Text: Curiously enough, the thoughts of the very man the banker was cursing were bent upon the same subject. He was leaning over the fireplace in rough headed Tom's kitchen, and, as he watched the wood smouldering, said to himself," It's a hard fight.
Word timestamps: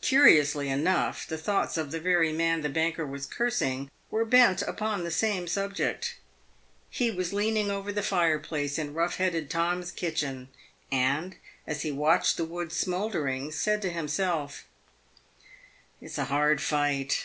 Curiously 0.00 0.68
enough, 0.68 1.24
the 1.28 1.38
thoughts 1.38 1.76
of 1.76 1.92
the 1.92 2.00
very 2.00 2.32
man 2.32 2.62
the 2.62 2.68
banker 2.68 3.06
was 3.06 3.24
cursing 3.24 3.88
were 4.10 4.24
bent 4.24 4.62
upon 4.62 5.04
the 5.04 5.12
same 5.12 5.46
subject. 5.46 6.16
He 6.90 7.08
was 7.12 7.32
leaning 7.32 7.70
over 7.70 7.92
the 7.92 8.02
fireplace 8.02 8.78
in 8.80 8.94
rough 8.94 9.18
headed 9.18 9.48
Tom's 9.48 9.92
kitchen, 9.92 10.48
and, 10.90 11.36
as 11.68 11.82
he 11.82 11.92
watched 11.92 12.36
the 12.36 12.44
wood 12.44 12.72
smouldering, 12.72 13.52
said 13.52 13.80
to 13.82 13.90
himself," 13.92 14.64
It's 16.02 16.18
a 16.18 16.24
hard 16.24 16.60
fight. 16.60 17.18